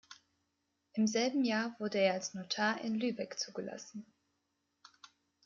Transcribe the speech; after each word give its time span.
Im 0.93 1.05
selben 1.05 1.43
Jahr 1.45 1.75
wurde 1.79 1.99
er 1.99 2.13
als 2.13 2.33
Notar 2.33 2.81
in 2.81 2.95
Lübeck 2.95 3.37
zugelassen. 3.37 4.11